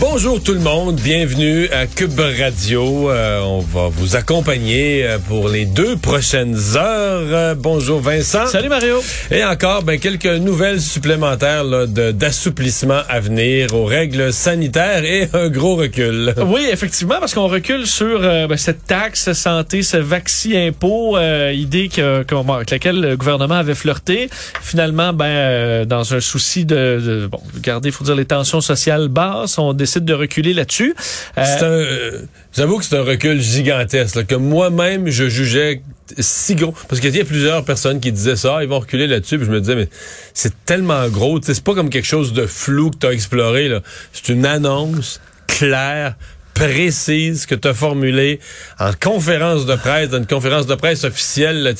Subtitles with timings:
[0.00, 3.10] Bonjour tout le monde, bienvenue à Cube Radio.
[3.10, 7.22] Euh, on va vous accompagner euh, pour les deux prochaines heures.
[7.32, 8.46] Euh, bonjour Vincent.
[8.46, 9.00] Salut Mario.
[9.30, 15.76] Et encore ben, quelques nouvelles supplémentaires d'assouplissement à venir aux règles sanitaires et un gros
[15.76, 16.34] recul.
[16.44, 21.88] Oui, effectivement, parce qu'on recule sur euh, ben, cette taxe santé, ce vaccin-impôt, euh, idée
[21.88, 24.28] que, qu'on- avec laquelle le gouvernement avait flirté.
[24.60, 29.08] Finalement, ben, euh, dans un souci de, de bon, garder, faut dire, les tensions sociales
[29.08, 30.94] basses, on décide de reculer là-dessus.
[31.38, 32.22] Euh, euh,
[32.56, 35.82] j'avoue que c'est un recul gigantesque que moi-même je jugeais
[36.18, 36.74] si gros.
[36.88, 39.52] Parce qu'il y a plusieurs personnes qui disaient ça, ils vont reculer là-dessus, puis je
[39.52, 39.88] me disais mais
[40.32, 43.70] c'est tellement gros, c'est pas comme quelque chose de flou que tu as exploré
[44.12, 46.16] c'est une annonce claire
[46.54, 48.40] précise que tu as formulée
[48.78, 51.72] en conférence de presse, dans une conférence de presse officielle, là,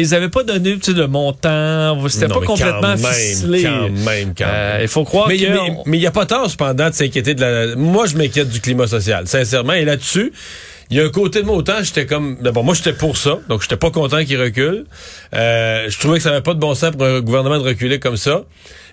[0.00, 3.62] ils avaient pas donné tu sais, de montant, c'était pas mais complètement quand même, ficelé.
[3.62, 4.82] Quand même, quand Euh, même.
[4.82, 5.44] il faut croire mais que
[5.86, 7.76] mais il n'y a pas tort, cependant, de s'inquiéter de la...
[7.76, 9.72] Moi, je m'inquiète du climat social, sincèrement.
[9.74, 10.32] Et là-dessus,
[10.90, 12.38] il y a un côté de moi, autant j'étais comme...
[12.40, 14.84] D'abord, moi, j'étais pour ça, donc j'étais pas content qu'il recule.
[15.34, 17.98] Euh, je trouvais que ça n'avait pas de bon sens pour un gouvernement de reculer
[17.98, 18.42] comme ça.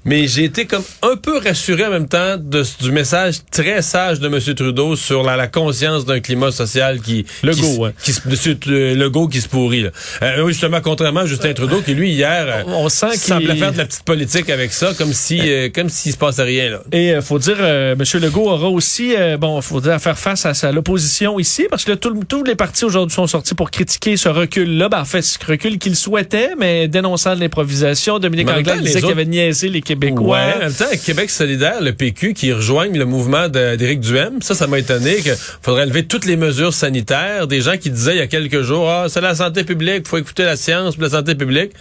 [0.04, 4.20] Mais j'ai été comme un peu rassuré en même temps de, du message très sage
[4.20, 4.40] de M.
[4.56, 7.26] Trudeau sur la, la conscience d'un climat social qui...
[7.44, 8.56] Legault, qui, se- ouais.
[8.56, 9.84] qui euh, Legault qui se pourrit.
[9.84, 9.90] Là.
[10.24, 13.78] Euh, justement, contrairement à Justin Trudeau, qui lui, hier, euh, On sent semblait faire de
[13.78, 16.70] la petite politique avec ça, comme si euh, comme s'il se passait rien.
[16.72, 16.82] Là.
[16.92, 18.22] Et euh, faut dire, euh, M.
[18.22, 22.44] Legault aura aussi, bon, faut dire, faire face à, l'opposition ici, parce que le- tous
[22.44, 24.90] les partis aujourd'hui sont sortis pour critiquer ce recul-là.
[24.90, 28.18] Ben, en fait, ce recul qu'il souhaitait, mais dénonçant l'improvisation.
[28.20, 30.38] Dominique Anglade disait qu'il avait niaisé les Québécois.
[30.38, 34.56] Ouais, en même temps, Québec solidaire, le PQ, qui rejoignent le mouvement d'Éric Duhem, ça,
[34.56, 37.48] ça m'a étonné qu'il faudrait lever toutes les mesures sanitaires.
[37.48, 40.18] Des gens qui disaient il y a quelques jours, ah, c'est la santé publique, faut
[40.18, 41.74] écouter la science la santé publique.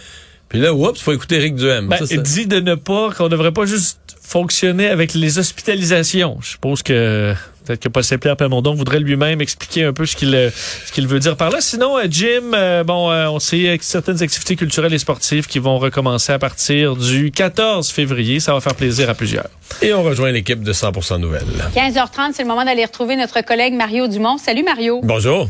[0.49, 1.87] Puis là, oups, faut écouter Éric Duhem.
[1.87, 6.37] Ben, Ça, dit de ne pas, qu'on devrait pas juste fonctionner avec les hospitalisations.
[6.41, 7.33] Je suppose que
[7.65, 11.07] peut-être que Paul Saint-Pierre Plamondon voudrait lui-même expliquer un peu ce qu'il euh, ce qu'il
[11.07, 11.61] veut dire par là.
[11.61, 15.77] Sinon, euh, Jim, euh, bon, on sait que certaines activités culturelles et sportives qui vont
[15.77, 18.39] recommencer à partir du 14 février.
[18.39, 19.49] Ça va faire plaisir à plusieurs.
[19.81, 21.43] Et on rejoint l'équipe de 100% Nouvelles.
[21.75, 24.37] 15h30, c'est le moment d'aller retrouver notre collègue Mario Dumont.
[24.37, 25.01] Salut Mario.
[25.03, 25.49] Bonjour.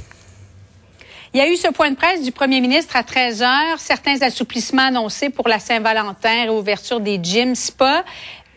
[1.34, 4.88] Il y a eu ce point de presse du premier ministre à 13h, certains assouplissements
[4.88, 8.04] annoncés pour la Saint-Valentin, réouverture des gyms, spa.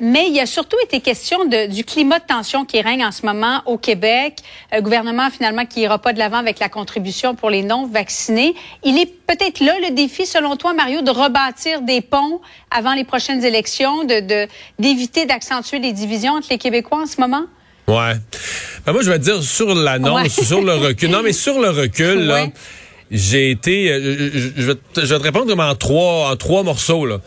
[0.00, 3.12] Mais il y a surtout été question de, du climat de tension qui règne en
[3.12, 4.38] ce moment au Québec.
[4.80, 8.54] Gouvernement finalement qui ira pas de l'avant avec la contribution pour les non-vaccinés.
[8.82, 12.40] Il est peut-être là le défi, selon toi, Mario, de rebâtir des ponts
[12.72, 14.48] avant les prochaines élections, de de-
[14.80, 17.44] d'éviter d'accentuer les divisions entre les Québécois en ce moment?
[17.86, 18.14] Ouais.
[18.86, 20.28] Ben, moi, je vais te dire sur l'annonce, Ouais.
[20.44, 21.10] sur le recul.
[21.10, 22.46] Non, mais sur le recul, là,
[23.12, 23.92] j'ai été.
[23.92, 26.62] euh, Je, je- je vais te, je vais te répondre comme en trois, en trois
[26.64, 27.18] morceaux, là.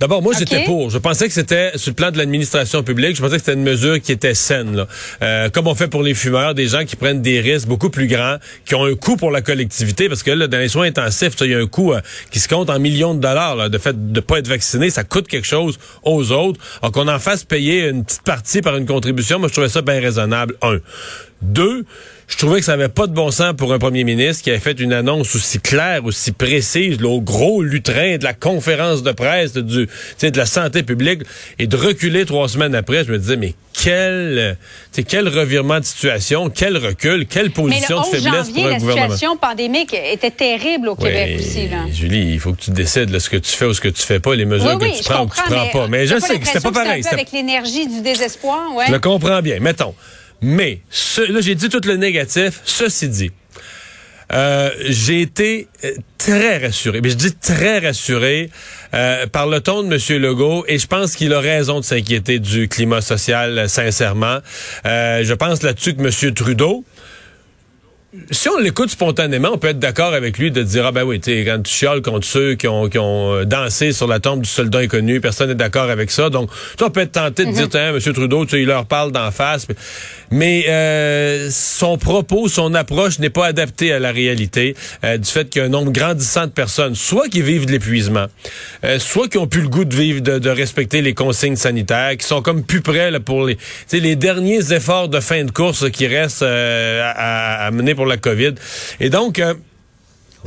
[0.00, 0.88] D'abord, moi, j'étais pour.
[0.88, 3.62] Je pensais que c'était, sur le plan de l'administration publique, je pensais que c'était une
[3.62, 4.74] mesure qui était saine.
[4.74, 4.88] Là.
[5.20, 8.06] Euh, comme on fait pour les fumeurs, des gens qui prennent des risques beaucoup plus
[8.06, 11.34] grands, qui ont un coût pour la collectivité, parce que là, dans les soins intensifs,
[11.42, 12.00] il y a un coût euh,
[12.30, 13.56] qui se compte en millions de dollars.
[13.56, 16.58] Là, de fait de pas être vacciné, ça coûte quelque chose aux autres.
[16.80, 19.82] Alors qu'on en fasse payer une petite partie par une contribution, moi, je trouvais ça
[19.82, 20.54] bien raisonnable.
[20.62, 20.78] Un.
[21.42, 21.84] Deux,
[22.30, 24.60] je trouvais que ça avait pas de bon sens pour un premier ministre qui avait
[24.60, 29.12] fait une annonce aussi claire, aussi précise, là, au gros lutrin de la conférence de
[29.12, 31.22] presse de, du, tu sais, de la santé publique,
[31.58, 34.56] et de reculer trois semaines après, je me disais, mais quel,
[35.08, 38.70] quel revirement de situation, quel recul, quelle Mais position de 11 faiblesse janvier, pour un
[38.72, 39.10] la gouvernement?
[39.14, 41.68] situation pandémique était terrible au Québec Oui, aussi.
[41.68, 41.78] Là.
[41.92, 44.02] Julie, il faut que tu décides là, ce que tu fais ou ce que tu
[44.02, 45.88] fais pas, les mesures Oui, oui, que tu prends ou que tu prends mais, pas.
[45.88, 47.02] Mais je pas sais que c'était pas pareil.
[47.04, 48.84] un peu avec l'énergie du désespoir, ouais.
[48.86, 49.58] Je le comprends bien.
[49.60, 49.94] Mettons.
[50.42, 52.60] Mais, ce- là, j'ai dit tout le négatif.
[52.64, 53.30] Ceci dit,
[54.32, 58.48] euh, j'ai été euh, très rassuré, mais je dis très rassuré
[58.94, 60.22] euh, par le ton de M.
[60.22, 64.38] Legault et je pense qu'il a raison de s'inquiéter du climat social, euh, sincèrement.
[64.86, 66.34] Euh, je pense là-dessus que M.
[66.34, 66.84] Trudeau,
[68.32, 71.20] si on l'écoute spontanément, on peut être d'accord avec lui de dire ah ben oui,
[71.20, 74.40] tu quand tu chiales contre ceux qui ont, qui ont euh, dansé sur la tombe
[74.40, 76.28] du soldat inconnu, personne n'est d'accord avec ça.
[76.28, 78.86] Donc, tu sais, on peut être tenté de dire tiens, Monsieur Trudeau, tu il leur
[78.86, 79.68] parle d'en face,
[80.32, 84.74] mais, euh, son propos, son approche n'est pas adaptée à la réalité
[85.04, 87.72] euh, du fait qu'il y a un nombre grandissant de personnes, soit qui vivent de
[87.72, 88.26] l'épuisement,
[88.84, 92.16] euh, soit qui ont plus le goût de vivre, de, de respecter les consignes sanitaires,
[92.16, 95.44] qui sont comme plus prêts là, pour les, tu sais, les derniers efforts de fin
[95.44, 98.54] de course qui restent euh, à, à mener pour la COVID.
[99.00, 99.54] Et donc, euh,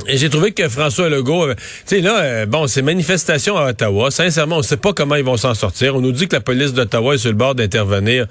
[0.08, 4.56] j'ai trouvé que François Legault, tu sais là, euh, bon, ces manifestations à Ottawa, sincèrement,
[4.56, 5.96] on ne sait pas comment ils vont s'en sortir.
[5.96, 8.26] On nous dit que la police d'Ottawa est sur le bord d'intervenir.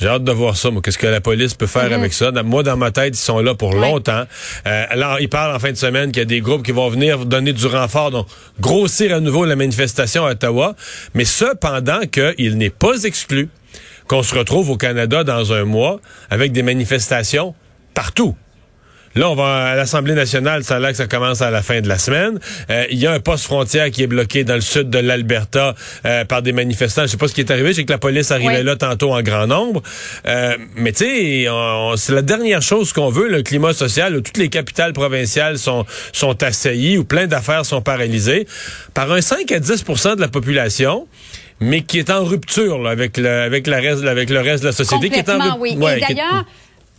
[0.00, 0.80] J'ai hâte de voir ça, moi.
[0.82, 2.32] Qu'est-ce que la police peut faire avec ça?
[2.42, 4.24] Moi, dans ma tête, ils sont là pour longtemps.
[4.66, 6.88] Euh, alors, ils parlent en fin de semaine qu'il y a des groupes qui vont
[6.88, 8.26] venir donner du renfort, donc
[8.60, 10.74] grossir à nouveau la manifestation à Ottawa.
[11.12, 13.50] Mais cependant qu'il n'est pas exclu
[14.06, 16.00] qu'on se retrouve au Canada dans un mois
[16.30, 17.54] avec des manifestations
[18.00, 18.34] partout.
[19.14, 21.82] Là, on va à l'Assemblée nationale, ça a l'air que ça commence à la fin
[21.82, 22.38] de la semaine.
[22.70, 25.74] Euh, il y a un poste frontière qui est bloqué dans le sud de l'Alberta
[26.06, 27.02] euh, par des manifestants.
[27.02, 29.20] Je sais pas ce qui est arrivé, c'est que la police arrivait là tantôt en
[29.20, 29.82] grand nombre.
[30.26, 31.46] Euh, mais tu sais,
[31.96, 35.84] c'est la dernière chose qu'on veut, le climat social, où toutes les capitales provinciales sont,
[36.12, 38.46] sont assaillies, où plein d'affaires sont paralysées,
[38.94, 41.06] par un 5 à 10% de la population
[41.62, 44.72] mais qui est en rupture avec le avec la reste avec le reste de la
[44.72, 45.72] société qui est en oui.
[45.72, 46.46] Et d'ailleurs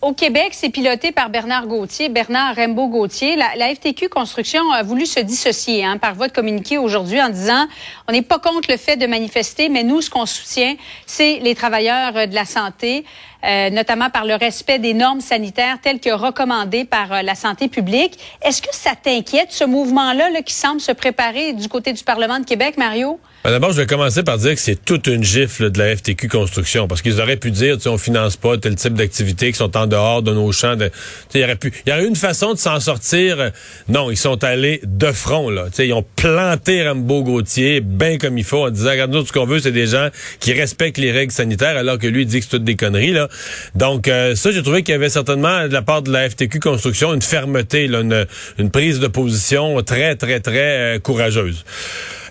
[0.02, 3.36] au Québec, c'est piloté par Bernard Gauthier, Bernard Rembo Gauthier.
[3.36, 7.68] La, FTQ Construction a voulu se dissocier hein, par voie communiqué aujourd'hui en disant
[8.08, 10.76] on n'est pas contre le fait de manifester, mais nous, ce qu'on soutient,
[11.06, 13.06] c'est les travailleurs de la santé,
[13.46, 17.68] euh, notamment par le respect des normes sanitaires telles que recommandées par euh, la santé
[17.68, 18.18] publique.
[18.42, 22.40] Est-ce que ça t'inquiète, ce mouvement-là là, qui semble se préparer du côté du Parlement
[22.40, 23.20] de Québec, Mario?
[23.44, 26.28] Ben, d'abord, je vais commencer par dire que c'est toute une gifle de la FTQ
[26.28, 29.58] Construction, parce qu'ils auraient pu dire, tu sais, on finance pas tel type d'activités qui
[29.58, 30.76] sont en dehors de nos champs.
[30.76, 30.92] De,
[31.34, 33.52] il y aurait pu, il y aurait eu une façon de s'en sortir.
[33.90, 35.66] Non, ils sont allés de front là.
[35.70, 39.26] Tu sais, ils ont planté Rambo Gauthier bien comme il faut en disant, regarde nous
[39.26, 40.10] ce qu'on veut, c'est des gens
[40.40, 43.14] qui respectent les règles sanitaires, alors que lui il dit que c'est toutes des conneries
[43.14, 43.28] là.
[43.74, 46.60] Donc euh, ça, j'ai trouvé qu'il y avait certainement de la part de la FTQ
[46.60, 48.28] Construction une fermeté, là, une,
[48.60, 51.66] une prise de position très très très euh, courageuse.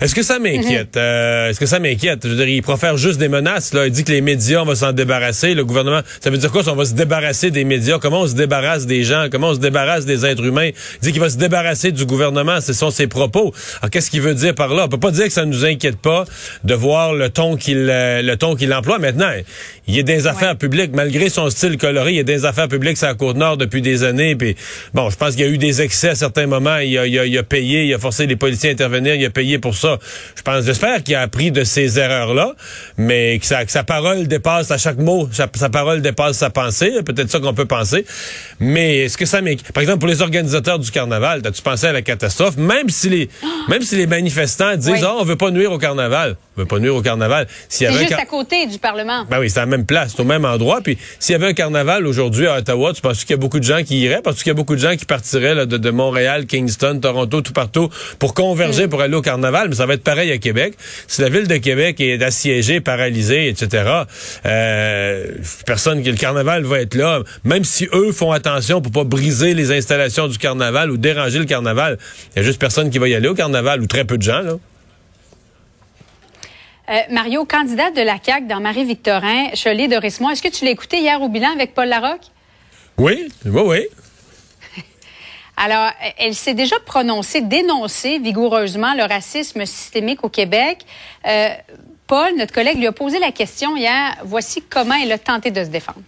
[0.01, 0.97] Est-ce que ça m'inquiète?
[1.01, 2.21] Euh, est-ce que ça m'inquiète?
[2.25, 3.73] Je veux dire, il profère juste des menaces.
[3.73, 3.87] Là.
[3.87, 5.55] Il dit que les médias, on va s'en débarrasser.
[5.55, 6.63] Le gouvernement, ça veut dire quoi?
[6.69, 7.99] On va se débarrasser des médias.
[7.99, 9.27] Comment on se débarrasse des gens?
[9.31, 10.69] Comment on se débarrasse des êtres humains?
[10.69, 12.61] Il dit qu'il va se débarrasser du gouvernement.
[12.61, 13.55] Ce sont ses propos.
[13.81, 14.85] Alors, qu'est-ce qu'il veut dire par là?
[14.85, 16.25] On peut pas dire que ça ne nous inquiète pas
[16.65, 18.99] de voir le ton qu'il euh, le ton qu'il emploie.
[18.99, 19.31] Maintenant,
[19.87, 20.93] il y a des affaires publiques.
[20.95, 24.05] Malgré son style coloré, il y a des affaires publiques sur la Côte-Nord depuis des
[24.05, 24.37] années.
[24.37, 24.57] Puis,
[24.95, 26.79] bon, je pense qu'il y a eu des excès à certains moments.
[26.79, 29.25] Il a, il, a, il a payé, il a forcé les policiers à intervenir, il
[29.25, 29.99] a payé pour ça.
[30.37, 32.55] Je pense, j'espère qu'il a appris de ces erreurs-là,
[32.97, 37.03] mais que sa, sa, parole dépasse à chaque mot, sa, parole dépasse sa pensée.
[37.05, 38.05] Peut-être ça qu'on peut penser.
[38.59, 39.73] Mais est-ce que ça m'inquiète?
[39.73, 42.57] Par exemple, pour les organisateurs du carnaval, as-tu pensé à la catastrophe?
[42.57, 43.29] Même si les,
[43.69, 46.37] même si les manifestants disent, oh, on veut pas nuire au carnaval.
[46.57, 47.47] On veut pas nuire au carnaval.
[47.69, 49.25] C'est juste à côté du Parlement.
[49.31, 50.81] Ben oui, c'est à la même place, c'est au même endroit.
[50.83, 53.59] Puis s'il y avait un carnaval aujourd'hui à Ottawa, tu penses qu'il y a beaucoup
[53.59, 54.21] de gens qui iraient?
[54.23, 57.41] Parce qu'il y a beaucoup de gens qui partiraient là, de, de, Montréal, Kingston, Toronto,
[57.41, 57.89] tout partout
[58.19, 58.91] pour converger mm.
[58.91, 59.69] pour aller au carnaval?
[59.69, 60.75] Mais ça va être pareil à Québec.
[61.07, 64.05] Si la ville de Québec est assiégée, paralysée, etc.,
[64.47, 65.27] euh,
[65.67, 67.21] personne qui le carnaval va être là.
[67.45, 71.45] Même si eux font attention pour pas briser les installations du carnaval ou déranger le
[71.45, 71.99] carnaval,
[72.35, 74.23] il y a juste personne qui va y aller au carnaval ou très peu de
[74.23, 74.57] gens là.
[76.91, 80.73] Euh, Mario, candidate de la CAQ dans Marie-Victorin, Cholet de Rismont, est-ce que tu l'as
[80.73, 82.27] écouté hier au bilan avec Paul Larocque?
[82.99, 83.87] Oui, oui, oui.
[85.63, 90.87] Alors, elle s'est déjà prononcée, dénoncée vigoureusement le racisme systémique au Québec.
[91.27, 91.51] Euh,
[92.07, 94.17] Paul, notre collègue, lui a posé la question hier.
[94.25, 96.01] Voici comment elle a tenté de se défendre.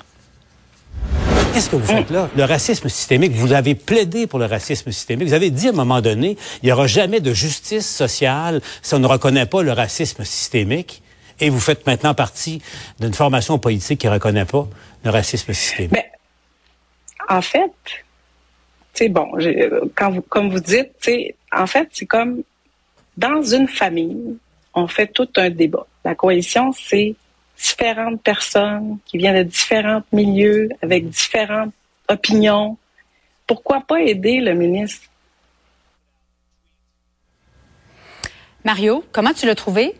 [1.52, 2.30] Qu'est-ce que vous faites là?
[2.34, 5.28] Le racisme systémique, vous avez plaidé pour le racisme systémique.
[5.28, 8.94] Vous avez dit à un moment donné, il n'y aura jamais de justice sociale si
[8.94, 11.02] on ne reconnaît pas le racisme systémique.
[11.40, 12.62] Et vous faites maintenant partie
[13.00, 14.66] d'une formation politique qui ne reconnaît pas
[15.04, 15.92] le racisme systémique.
[15.92, 16.10] Mais,
[17.28, 17.70] en fait,
[18.92, 21.10] c'est bon, vous, comme vous dites,
[21.52, 22.42] en fait, c'est comme
[23.16, 24.36] dans une famille,
[24.74, 25.86] on fait tout un débat.
[26.04, 27.14] La coalition, c'est
[27.56, 31.72] différentes personnes qui viennent de différents milieux, avec différentes
[32.08, 32.76] opinions.
[33.46, 35.08] Pourquoi pas aider le ministre?
[38.64, 39.94] Mario, comment tu l'as trouvé?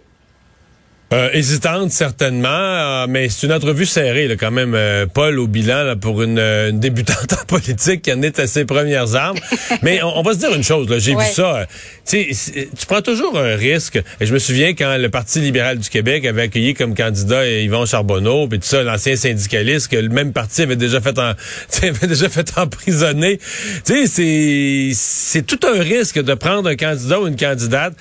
[1.13, 4.75] Euh, hésitante certainement, euh, mais c'est une entrevue serrée là, quand même.
[4.75, 9.15] Euh, Paul au bilan pour une, débutante en politique qui en est à ses premières
[9.15, 9.39] armes.
[9.83, 11.67] mais on, va se dire une chose, j'ai vu ça.
[12.07, 14.01] tu prends toujours un risque.
[14.21, 17.85] Et je me souviens quand le Parti libéral du Québec avait accueilli comme candidat Yvon
[17.85, 21.35] Charbonneau, puis tout ça, l'ancien syndicaliste que le même parti avait déjà fait en,
[21.83, 23.39] avait déjà fait emprisonner.
[23.85, 27.93] Tu sais, c'est c'est tout un risque de prendre un candidat ou une candidate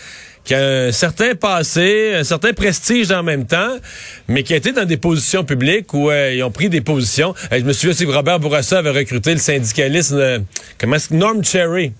[0.43, 3.75] qui a un certain passé, un certain prestige en même temps,
[4.27, 7.35] mais qui a été dans des positions publiques où euh, ils ont pris des positions.
[7.51, 10.39] Euh, je me souviens aussi que Robert Bourassa avait recruté le syndicaliste, euh,
[10.79, 11.91] comment est-ce Norm Cherry.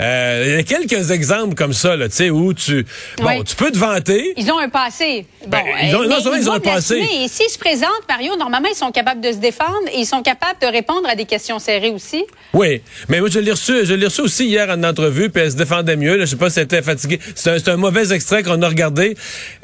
[0.00, 2.86] Euh, il y a quelques exemples comme ça, là, tu sais, où tu,
[3.18, 3.44] bon, Oui.
[3.44, 4.32] tu peux te vanter.
[4.36, 5.26] Ils ont un passé.
[5.42, 6.96] Bon, Ben, ils ont- non ils ont un passé.
[6.96, 10.22] Et s'ils se présentent, Mario, normalement, ils sont capables de se défendre et ils sont
[10.22, 12.24] capables de répondre à des questions serrées aussi.
[12.54, 15.50] Oui, mais moi je l'ai reçu, je l'ai reçu aussi hier en entrevue, puis elle
[15.52, 16.16] se défendait mieux.
[16.16, 17.18] Là, je sais pas si elle était fatiguée.
[17.34, 19.16] C'est un, un mauvais extrait qu'on a regardé.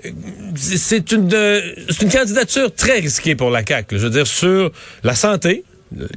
[0.04, 0.10] Euh,
[0.56, 1.28] C'est une,
[2.10, 3.98] candidature très risquée pour la CAQ.
[3.98, 5.64] Je veux dire sur la santé,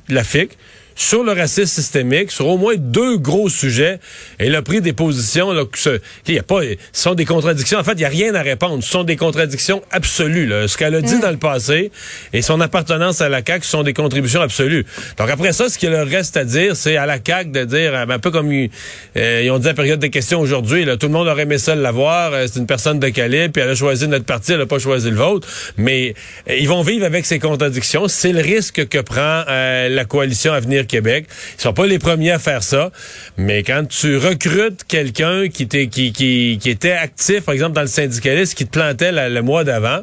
[0.07, 0.57] la FIC,
[0.99, 3.99] sur le racisme systémique, sur au moins deux gros sujets.
[4.37, 6.59] Elle a pris des positions là, que ce, il y a pas,
[6.91, 7.79] ce sont des contradictions.
[7.79, 8.83] En fait, il y a rien à répondre.
[8.83, 10.45] Ce sont des contradictions absolues.
[10.45, 10.67] Là.
[10.67, 11.91] Ce qu'elle a dit dans le passé
[12.33, 14.85] et son appartenance à la CAQ sont des contributions absolues.
[15.17, 17.95] Donc après ça, ce qu'il leur reste à dire, c'est à la CAQ de dire,
[17.95, 18.69] euh, un peu comme ils,
[19.15, 21.43] euh, ils ont dit à la période des questions aujourd'hui, là, tout le monde aurait
[21.43, 22.33] aimé ça l'avoir.
[22.33, 24.79] euh, c'est une personne de calibre, puis elle a choisi notre parti, elle n'a pas
[24.79, 25.47] choisi le vôtre.
[25.77, 26.13] Mais
[26.49, 28.07] euh, ils vont vivre avec ces contradictions.
[28.09, 31.25] C'est le risque que prend euh, la coalition Avenir Québec.
[31.57, 32.91] Ils sont pas les premiers à faire ça,
[33.37, 37.81] mais quand tu recrutes quelqu'un qui, était qui, qui, qui était actif, par exemple dans
[37.81, 40.01] le syndicalisme, qui te plantait la- le mois d'avant,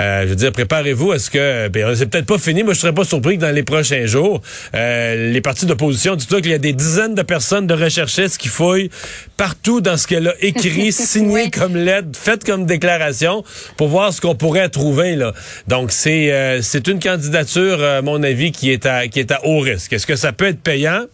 [0.00, 2.80] euh, je veux dire, préparez-vous à ce que, ben, c'est peut-être pas fini, moi je
[2.80, 4.40] serais pas surpris que dans les prochains jours,
[4.74, 8.48] euh, les partis d'opposition, dis-toi qu'il y a des dizaines de personnes de recherchistes qui
[8.48, 8.90] fouillent
[9.36, 11.50] partout dans ce qu'elle a écrit, signé Oui.
[11.50, 13.44] comme lettre, faite comme déclaration,
[13.76, 15.32] pour voir ce qu'on pourrait trouver là.
[15.66, 19.44] Donc c'est euh, c'est une candidature, à mon avis, qui est à qui est à
[19.44, 19.92] haut risque.
[19.92, 21.04] Est-ce que ça peut être payant?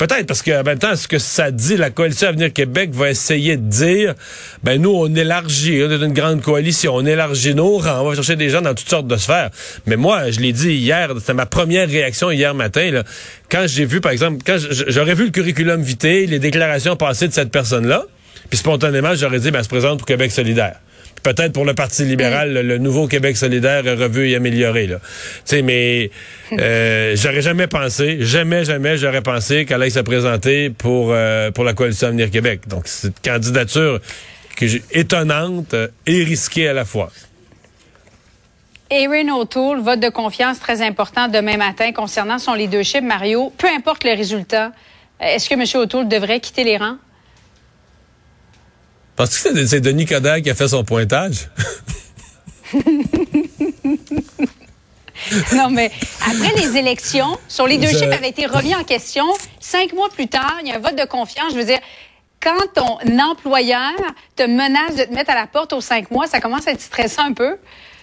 [0.00, 3.10] Peut-être parce que en même temps, ce que ça dit, la coalition Avenir Québec va
[3.10, 4.14] essayer de dire,
[4.64, 8.14] ben nous on élargit, on est une grande coalition, on élargit nos rangs, on va
[8.14, 9.50] chercher des gens dans toutes sortes de sphères.
[9.84, 13.02] Mais moi, je l'ai dit hier, c'était ma première réaction hier matin
[13.50, 17.34] quand j'ai vu par exemple, quand j'aurais vu le curriculum vitae, les déclarations passées de
[17.34, 18.04] cette personne-là,
[18.48, 20.76] puis spontanément, j'aurais dit, ben, elle se présente pour Québec solidaire.
[21.22, 24.86] Peut-être pour le Parti libéral, le, le nouveau Québec solidaire est revu et amélioré.
[24.86, 24.96] Là.
[25.00, 26.10] Tu sais, mais
[26.52, 31.64] euh, j'aurais jamais pensé, jamais, jamais, j'aurais pensé qu'elle allait se présenter pour, euh, pour
[31.64, 32.62] la coalition Avenir Québec.
[32.66, 34.00] Donc, c'est une candidature
[34.56, 35.74] que étonnante
[36.06, 37.10] et risquée à la fois.
[38.90, 43.52] Erin O'Toole, vote de confiance très important demain matin concernant son leadership, Mario.
[43.56, 44.72] Peu importe le résultat,
[45.20, 45.64] est-ce que M.
[45.80, 46.96] O'Toole devrait quitter les rangs?
[49.28, 51.48] Que c'est- Denis Coderre qui a fait son pointage?
[55.54, 55.90] Non, mais
[56.26, 59.24] après les élections, son leadership avait été remis en question.
[59.60, 61.52] Cinq mois plus tard, il y a un vote de confiance.
[61.52, 61.78] Je veux dire,
[62.42, 63.92] quand ton employeur
[64.34, 66.80] te menace de te mettre à la porte aux cinq mois, ça commence à être
[66.80, 67.56] stressant un peu.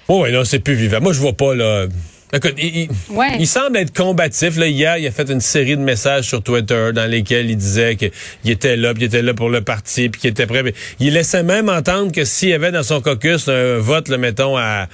[0.07, 1.01] Oh, oui, non, c'est plus vivant.
[1.01, 1.87] Moi, je vois pas, là.
[2.33, 3.37] Écoute, il, il- Ouais.
[3.39, 4.57] il semble être combatif.
[4.57, 7.95] Là, hier, il a fait une série de messages sur Twitter dans lesquels il disait
[7.95, 8.11] qu'il
[8.51, 10.73] était là, puis il était là pour le parti, puis qu'il était prêt.
[10.99, 14.57] Il laissait même entendre que s'il y avait dans son caucus un vote, là, mettons,
[14.57, 14.87] à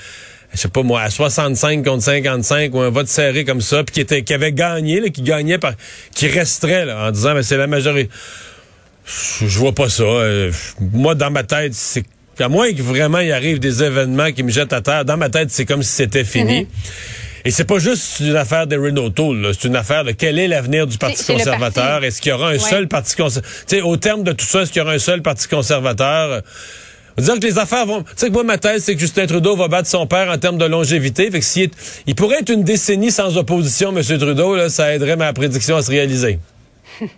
[0.54, 3.94] je sais pas moi, à 65 contre 55 ou un vote serré comme ça, puis
[3.96, 5.74] qui était qui avait gagné, là, qui gagnait par
[6.14, 8.12] qui resterait là, en disant mais c'est la majorité.
[9.06, 10.04] Je, je vois pas ça.
[10.04, 12.04] Euh, moi, dans ma tête, c'est
[12.40, 15.06] à moins que vraiment il arrive des événements qui me jettent à terre.
[15.06, 16.68] Dans ma tête, c'est comme si c'était fini.
[17.46, 19.12] Et c'est pas juste une affaire de Renault
[19.52, 22.04] c'est une affaire de quel est l'avenir du Parti conservateur?
[22.04, 22.60] Est-ce qu'il y aura un Ouais.
[22.60, 23.86] seul Parti conservateur?
[23.88, 26.42] Au terme de tout ça, est-ce qu'il y aura un seul Parti conservateur?
[27.18, 28.02] On va dire que les affaires vont.
[28.04, 30.38] Tu sais que moi, ma thèse, c'est que Justin Trudeau va battre son père en
[30.38, 31.30] termes de longévité.
[31.30, 34.02] Fait que s'il est- il pourrait être une décennie sans opposition, M.
[34.18, 36.40] Trudeau, là, ça aiderait ma prédiction à se réaliser.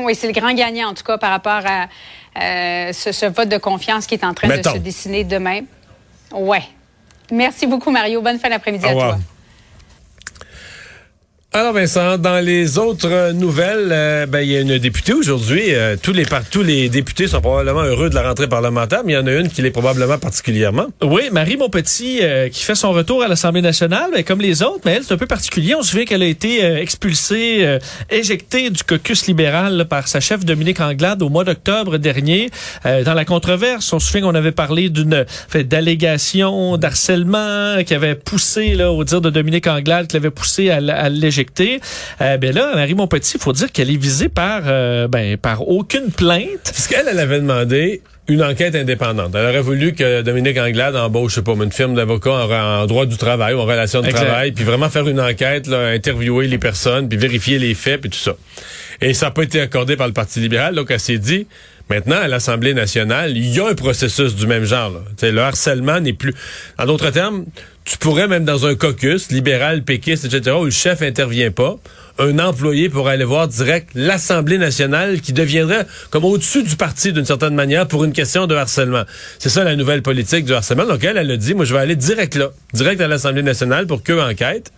[0.00, 1.88] Oui, c'est le grand gagnant, en tout cas, par rapport à
[2.36, 4.72] euh, ce, ce vote de confiance qui est en train Mettons.
[4.72, 5.60] de se dessiner demain.
[6.32, 6.62] Ouais.
[7.30, 8.20] Merci beaucoup, Mario.
[8.22, 9.18] Bonne fin d'après-midi à toi.
[11.54, 15.62] Alors Vincent, dans les autres nouvelles, euh, ben, il y a une députée aujourd'hui.
[15.68, 19.16] euh, tous les tous les députés sont probablement heureux de la rentrée parlementaire, mais il
[19.16, 20.88] y en a une qui l'est probablement particulièrement.
[21.02, 24.80] Oui, Marie Montpetit euh, qui fait son retour à l'Assemblée nationale, ben, comme les autres,
[24.84, 25.74] mais elle, c'est un peu particulier.
[25.74, 27.78] On se souvient qu'elle a été euh, expulsée, euh,
[28.10, 32.50] éjectée du caucus libéral là, par sa chef Dominique Anglade au mois d'octobre dernier.
[32.84, 38.16] Dans la controverse, on se souvient qu'on avait parlé d'une fait, d'allégation, d'harcèlement qui avait
[38.16, 41.80] poussé, là, au dire de Dominique Anglade, qui l'avait poussé à, à l'éjecter.
[42.20, 45.68] Euh, ben là, Marie Montpetit, il faut dire qu'elle est visée par, euh, ben, par
[45.68, 46.48] aucune plainte.
[46.64, 49.32] Parce qu'elle, elle avait demandé une enquête indépendante.
[49.34, 52.86] Elle aurait voulu que Dominique Anglade embauche, je sais pas, une firme d'avocats en, en
[52.86, 54.24] droit du travail ou en relation de Exact.
[54.26, 58.10] travail, puis vraiment faire une enquête, là, interviewer les personnes, puis vérifier les faits, puis
[58.10, 58.34] tout ça.
[59.00, 61.46] Et ça n'a pas été accordé par le Parti libéral, donc elle s'est dit,
[61.88, 64.90] maintenant, à l'Assemblée nationale, il y a un processus du même genre.
[64.90, 65.30] là.
[65.30, 66.34] Le harcèlement n'est plus...
[66.78, 67.46] En d'autres termes,
[67.88, 71.76] tu pourrais même dans un caucus libéral, péquiste, etc., où le chef intervient pas,
[72.18, 77.24] un employé pourrait aller voir direct l'Assemblée nationale qui deviendrait comme au-dessus du parti d'une
[77.24, 79.04] certaine manière pour une question de harcèlement.
[79.38, 80.84] C'est ça la nouvelle politique du harcèlement.
[80.84, 83.86] Donc elle, elle a dit, moi je vais aller direct là, direct à l'Assemblée nationale
[83.86, 84.70] pour qu'eux enquêtent.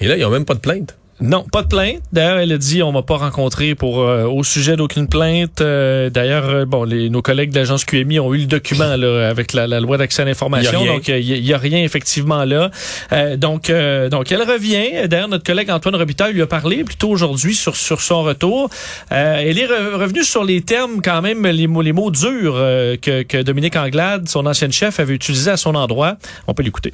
[0.00, 0.96] Et là, ils ont même pas de plainte.
[1.22, 2.02] Non, pas de plainte.
[2.12, 5.60] D'ailleurs, elle a dit on m'a pas rencontré pour euh, au sujet d'aucune plainte.
[5.60, 9.28] Euh, D'ailleurs, euh, bon, les, nos collègues de l'agence QMI ont eu le document là
[9.28, 10.84] avec la, la loi d'accès à l'information.
[10.84, 12.70] Donc il y, a rien effectivement là.
[13.12, 13.70] Euh, donc
[14.10, 15.06] donc elle revient.
[15.08, 18.68] D'ailleurs, notre collègue Antoine Robitaille lui a parlé plutôt aujourd'hui sur sur son retour.
[19.10, 22.54] elle est re- revenue sur les termes quand même les mots les mots durs
[23.00, 26.16] que, que Dominique Anglade, son ancienne chef, avait utilisé à son endroit.
[26.48, 26.92] On peut l'écouter.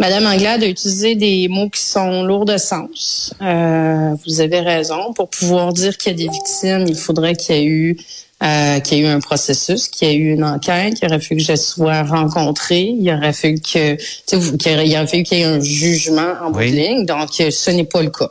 [0.00, 3.34] Madame Anglade a utilisé des mots qui sont lourds de sens.
[3.42, 5.12] Euh, vous avez raison.
[5.12, 7.96] Pour pouvoir dire qu'il y a des victimes, il faudrait qu'il y ait eu
[8.40, 11.18] euh, qu'il y ait eu un processus, qu'il y ait eu une enquête, il aurait
[11.18, 15.44] fallu que je sois rencontrée, il aurait fallu que, qu'il aurait, fallu qu'il y ait
[15.44, 17.04] un jugement en bout de ligne.
[17.04, 18.30] Donc, euh, ce n'est pas le cas.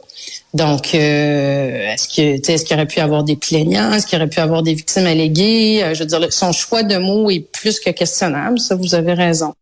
[0.54, 4.40] Donc, euh, est-ce que, est-ce qu'il aurait pu avoir des plaignants, est-ce qu'il aurait pu
[4.40, 5.84] avoir des victimes alléguées?
[5.84, 8.60] Euh, Je veux dire, son choix de mots est plus que questionnable.
[8.60, 9.54] Ça, vous avez raison.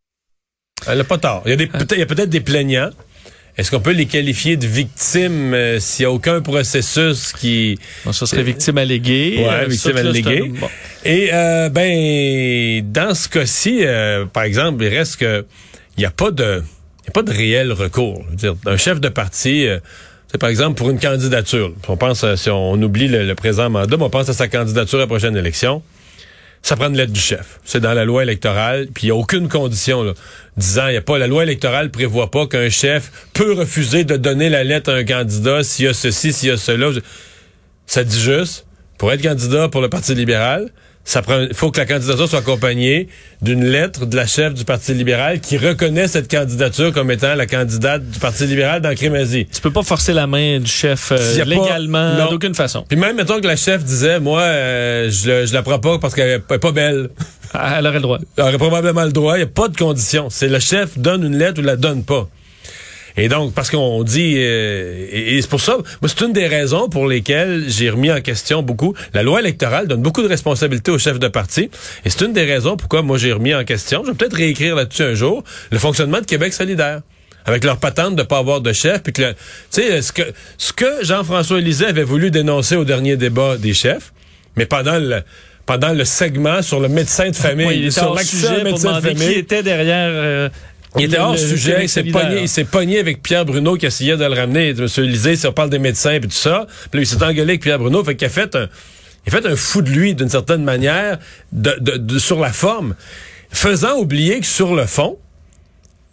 [0.88, 1.42] Elle a pas tort.
[1.46, 2.90] Il y a, des- peut-être- il y a peut-être des plaignants.
[3.58, 7.80] Est-ce qu'on peut les qualifier de victimes euh, s'il n'y a aucun processus qui...
[8.04, 9.38] Bon, ça serait victime alléguée.
[9.40, 10.52] Ouais, Euh, victime alléguée.
[10.60, 10.68] bon.
[11.06, 15.46] Et euh, ben dans ce cas-ci, euh, par exemple, il reste que
[15.98, 16.62] il n'y a pas de
[17.04, 18.24] il y a pas de réel recours.
[18.26, 19.80] Je veux dire, un chef de parti, euh,
[20.30, 21.72] c'est par exemple pour une candidature.
[21.88, 24.50] On pense à- si on oublie le, le présent mandat, mais on pense à sa
[24.50, 25.82] candidature à la prochaine élection.
[26.66, 27.60] Ça prend une lettre du chef.
[27.64, 30.14] C'est dans la loi électorale, puis il n'y a aucune condition là,
[30.58, 34.50] disant, y a pas la loi électorale prévoit pas qu'un chef peut refuser de donner
[34.50, 36.90] la lettre à un candidat s'il y a ceci, s'il y a cela.
[37.86, 38.66] Ça dit juste,
[38.98, 40.72] pour être candidat pour le Parti libéral,
[41.06, 43.08] ça prend, il faut que la candidature soit accompagnée
[43.42, 47.46] d'une lettre de la chef du Parti libéral qui reconnaît cette candidature comme étant la
[47.46, 49.46] candidate du Parti libéral dans Crémazie.
[49.46, 52.32] Tu peux pas forcer la main du chef euh, légalement, non.
[52.32, 52.84] d'aucune façon.
[52.90, 56.16] Puis même, mettons que la chef disait, moi, euh, je, je la prends pas parce
[56.16, 57.10] qu'elle est pas belle.
[57.54, 58.20] Elle aurait le droit.
[58.38, 59.36] Elle aurait probablement le droit.
[59.36, 60.28] Il n'y a pas de condition.
[60.30, 62.28] C'est le chef donne une lettre ou la donne pas.
[63.18, 66.48] Et donc, parce qu'on dit, euh, et, et c'est pour ça, moi, c'est une des
[66.48, 68.94] raisons pour lesquelles j'ai remis en question beaucoup.
[69.14, 71.70] La loi électorale donne beaucoup de responsabilités aux chefs de parti.
[72.04, 74.04] Et c'est une des raisons pourquoi moi j'ai remis en question.
[74.06, 77.02] Je vais peut-être réécrire là-dessus un jour le fonctionnement de Québec solidaire.
[77.48, 80.24] Avec leur patente de pas avoir de chef, puis que, le- tu sais, ce que,
[80.58, 84.14] ce que Jean-François Lisée avait voulu dénoncer au dernier débat des chefs,
[84.58, 85.22] mais pendant le,
[85.68, 88.88] pendant le segment sur le médecin de famille, Oui, il était sur l'accès médecin de
[88.88, 89.38] demander qui famille.
[89.38, 90.10] était derrière.
[90.12, 90.50] euh,
[90.98, 93.86] Il était hors le sujet, il s'est pogné, il s'est pogné avec Pierre Bruno qui
[93.86, 94.74] essayait de le ramener.
[94.74, 97.42] Monsieur Lisée, si on parle des médecins et tout ça, puis là, il s'est engueulé
[97.52, 98.68] avec Pierre Bruno, fait qu'il a fait un,
[99.28, 101.20] il a fait un fou de lui d'une certaine manière,
[101.52, 102.96] de, de- de- sur la forme,
[103.52, 105.18] faisant oublier que sur le fond,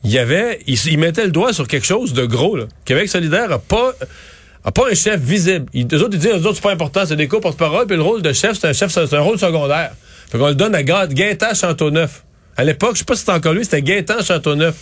[0.04, 2.56] il y avait, il, il mettait le doigt sur quelque chose de gros.
[2.56, 2.64] Là.
[2.84, 3.92] Québec solidaire a pas
[4.64, 5.66] a pas un chef visible.
[5.74, 7.96] Ils, eux autres, ils disent, eux autres, c'est pas important, c'est des cours porte-parole, puis
[7.96, 9.90] le rôle de chef, c'est un chef, c'est un rôle secondaire.
[10.30, 12.22] Fait qu'on le donne à Ga- Gaétan Châteauneuf.
[12.56, 14.74] À l'époque, je sais pas si c'était encore lui, c'était Gaétan Châteauneuf.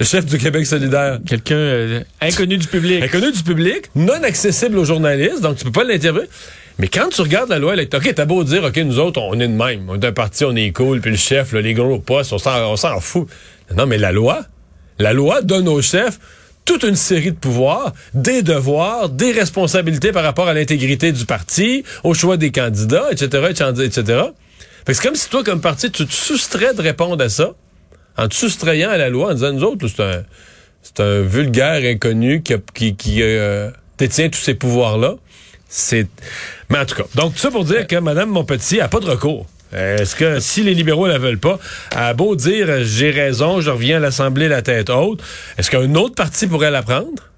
[0.00, 1.20] Le chef du Québec solidaire.
[1.26, 3.04] Quelqu'un euh, inconnu du public.
[3.04, 6.28] Inconnu du public, non accessible aux journalistes, donc tu peux pas l'interviewer.
[6.78, 9.34] Mais quand tu regardes la loi électorale, OK, t'as beau dire, OK, nous autres, on
[9.34, 9.84] est de même.
[9.88, 12.38] On est un parti, on est cool, puis le chef, là, les gros postes, on
[12.38, 13.28] s'en, on s'en fout.
[13.76, 14.40] Non, mais la loi,
[14.98, 16.18] la loi donne au chef
[16.64, 21.84] toute une série de pouvoirs, des devoirs, des responsabilités par rapport à l'intégrité du parti,
[22.04, 23.70] au choix des candidats, etc., etc.
[23.84, 24.22] etc.
[24.86, 27.52] C'est comme si toi, comme parti, tu te soustrais de répondre à ça,
[28.16, 32.42] en te soustrayant à la loi, en disant, nous autres, c'est un, un vulgaire inconnu
[32.42, 35.14] qui, qui, qui, euh, détient tous ces pouvoirs-là.
[35.68, 36.06] C'est.
[36.68, 39.06] Mais en tout cas, donc tout ça pour dire que Mme Montpetit a pas de
[39.06, 39.46] recours.
[39.72, 41.58] Est-ce que si les libéraux la veulent pas,
[41.92, 45.22] a beau dire j'ai raison, je reviens à l'Assemblée la tête haute,
[45.56, 47.31] est-ce qu'un autre parti pourrait la prendre?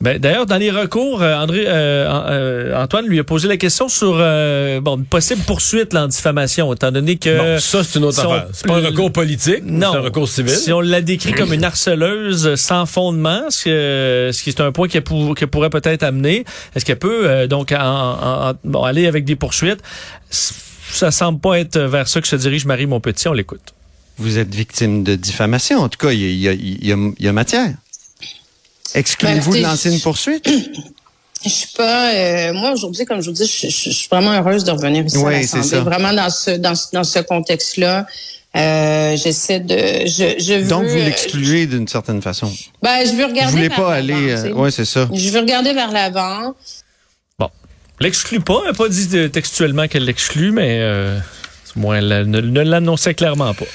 [0.00, 3.88] Ben, D'ailleurs, dans les recours, euh, André, euh, euh, Antoine lui a posé la question
[3.88, 7.38] sur euh, bon, une possible poursuite là, en diffamation, étant donné que...
[7.54, 8.48] Bon, ça, c'est une autre si on- affaire.
[8.52, 9.92] C'est pas un recours politique, Non.
[9.92, 10.50] c'est un recours civil?
[10.54, 14.72] Si on l'a décrit comme une harceleuse sans fondement, ce, que- ce qui est un
[14.72, 18.54] point qu'elle pou- qu'elle pourrait peut-être amener, est-ce qu'elle peut euh, donc en- en- en-
[18.64, 19.80] bon, aller avec des poursuites?
[20.30, 23.28] Ça semble pas être vers ça que se dirige Marie Monpetit.
[23.28, 23.72] On l'écoute.
[24.18, 25.78] Vous êtes victime de diffamation.
[25.78, 27.70] En tout cas, il y y a- il y a- il y a matière.
[28.94, 30.48] Excluez-vous Ben, de lancer une poursuite?
[31.44, 32.10] Je suis pas.
[32.14, 35.04] euh, moi aujourd'hui, comme je vous dis, je, je- je suis vraiment heureuse de revenir
[35.04, 35.68] ici Oui, à c'est l'Assemblée.
[35.68, 35.80] ça.
[35.80, 38.06] Vraiment dans ce dans, dans ce contexte-là,
[38.56, 39.76] euh, j'essaie de.
[40.06, 42.50] Je, je veux, Donc, vous euh, l'excluez d'une certaine façon.
[42.82, 43.50] Ben, je veux Vous regarder.
[43.52, 44.36] voulez vers pas aller...
[44.38, 44.52] sais.
[44.52, 45.06] oui, c'est ça.
[45.12, 46.54] Je veux regarder vers l'avant.
[48.00, 48.60] L'exclut pas.
[48.64, 51.18] Elle n'a pas dit euh, textuellement qu'elle l'exclut, mais euh,
[51.76, 53.66] moins, elle ne, ne l'annonçait clairement pas.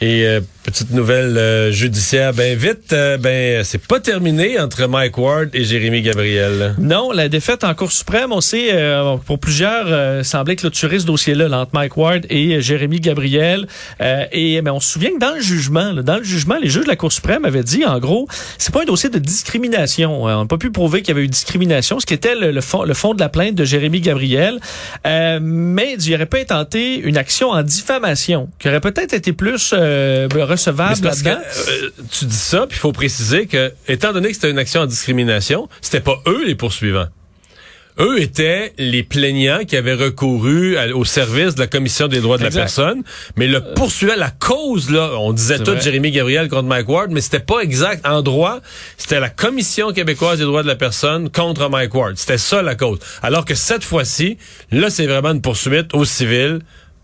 [0.00, 5.16] Et euh, Petite nouvelle euh, judiciaire, ben vite, euh, ben c'est pas terminé entre Mike
[5.16, 6.74] Ward et Jérémy Gabriel.
[6.78, 11.06] Non, la défaite en Cour suprême, on sait, euh, pour plusieurs, euh, semblait clôturer ce
[11.06, 13.68] dossier-là là, entre Mike Ward et euh, Jérémy Gabriel.
[14.00, 16.68] Euh, et mais on se souvient que dans le jugement, là, dans le jugement, les
[16.68, 18.26] juges de la Cour suprême avaient dit, en gros,
[18.58, 20.28] c'est pas un dossier de discrimination.
[20.28, 22.60] Euh, on n'a pas pu prouver qu'il y avait eu discrimination, ce qui était le,
[22.60, 24.58] fond, le fond de la plainte de Jérémy Gabriel.
[25.04, 29.72] Mais il aurait pas intenté une action en diffamation, qui aurait peut-être été plus
[30.56, 31.38] recevable là-dedans.
[31.68, 34.80] euh, tu dis ça, puis il faut préciser que, étant donné que c'était une action
[34.82, 37.06] en discrimination, c'était pas eux les poursuivants.
[37.98, 42.36] Eux étaient les plaignants qui avaient recouru à- au service de la Commission des droits
[42.36, 42.58] de Exact.
[42.58, 43.02] la personne,
[43.36, 45.80] mais le poursuivant, la cause, là, on disait tout vrai.
[45.80, 48.06] Jérémy Gabriel contre Mike Ward, mais c'était pas exact.
[48.06, 48.60] En droit,
[48.98, 52.18] c'était la Commission québécoise des droits de la personne contre Mike Ward.
[52.18, 52.98] C'était ça la cause.
[53.22, 54.36] Alors que cette fois-ci,
[54.70, 56.58] là, c'est vraiment une poursuite au civil.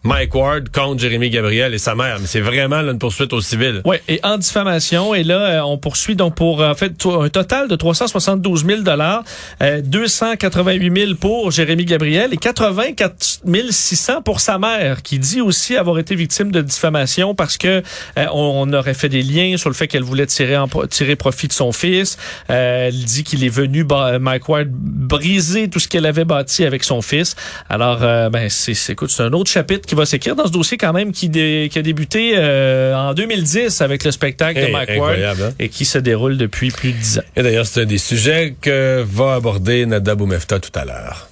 [0.04, 2.18] Mike Ward contre Jérémy Gabriel et sa mère.
[2.20, 3.82] Mais c'est vraiment là, une poursuite au civil.
[3.84, 5.14] Oui, et en diffamation.
[5.14, 9.22] Et là, euh, on poursuit donc pour en fait un total de 372 000 dollars,
[9.60, 15.98] 288 000 pour Jérémy Gabriel et 84 600 pour sa mère, qui dit aussi avoir
[15.98, 17.82] été victime de diffamation parce que
[18.18, 21.48] euh, on, aurait fait des liens sur le fait qu'elle voulait tirer en, tirer profit
[21.48, 22.16] de son fils.
[22.50, 23.84] Euh, elle dit qu'il est venu
[24.20, 27.36] Mike Ward briser tout ce qu'elle avait bâti avec son fils.
[27.68, 30.78] Alors, euh, ben c'est- écoute, c'est un autre chapitre qui va s'écrire dans ce dossier
[30.78, 34.72] quand même qui, dé- qui a débuté euh, en 2010 avec le spectacle de Hey,
[34.72, 35.52] Mike Ward hein?
[35.58, 37.22] et qui se déroule depuis plus de dix ans.
[37.36, 41.28] Et d'ailleurs, c'est un des sujets que va aborder Nada Boumefta tout à l'heure.